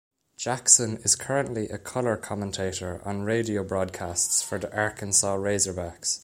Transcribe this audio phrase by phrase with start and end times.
[0.35, 6.17] Jackson is currently a color commentator on radio broadcasts for the Arkansas Razorbacks.